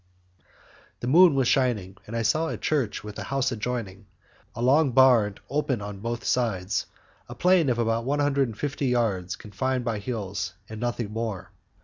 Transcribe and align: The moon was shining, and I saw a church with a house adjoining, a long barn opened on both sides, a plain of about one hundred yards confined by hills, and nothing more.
The 1.01 1.05
moon 1.07 1.35
was 1.35 1.47
shining, 1.47 1.95
and 2.07 2.15
I 2.15 2.23
saw 2.23 2.47
a 2.47 2.57
church 2.57 3.03
with 3.03 3.19
a 3.19 3.25
house 3.25 3.51
adjoining, 3.51 4.07
a 4.55 4.61
long 4.63 4.93
barn 4.93 5.35
opened 5.47 5.83
on 5.83 5.99
both 5.99 6.23
sides, 6.23 6.87
a 7.29 7.35
plain 7.35 7.69
of 7.69 7.77
about 7.77 8.03
one 8.03 8.17
hundred 8.17 8.57
yards 8.81 9.35
confined 9.35 9.85
by 9.85 9.99
hills, 9.99 10.55
and 10.67 10.79
nothing 10.81 11.11
more. 11.11 11.51